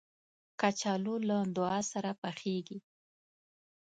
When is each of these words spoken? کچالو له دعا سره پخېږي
کچالو 0.59 1.15
له 1.27 1.37
دعا 1.55 1.79
سره 1.91 2.09
پخېږي 2.21 2.77